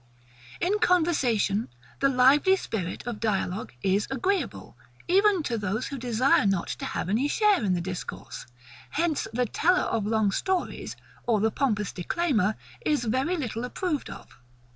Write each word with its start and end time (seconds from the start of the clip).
In 0.59 0.79
conversation, 0.79 1.67
the 1.99 2.09
lively 2.09 2.55
spirit 2.55 3.05
of 3.05 3.19
dialogue 3.19 3.71
is 3.83 4.07
AGREEABLE, 4.09 4.75
even 5.07 5.43
to 5.43 5.59
those 5.59 5.85
who 5.85 5.99
desire 5.99 6.47
not 6.47 6.69
to 6.79 6.85
have 6.85 7.07
any 7.07 7.27
share 7.27 7.63
in 7.63 7.75
the 7.75 7.81
discourse: 7.81 8.47
hence 8.89 9.27
the 9.31 9.45
teller 9.45 9.83
of 9.83 10.07
long 10.07 10.31
stories, 10.31 10.95
or 11.27 11.39
the 11.39 11.51
pompous 11.51 11.91
declaimer, 11.93 12.55
is 12.83 13.03
very 13.03 13.37
little 13.37 13.63
approved 13.63 14.09
of. 14.09 14.39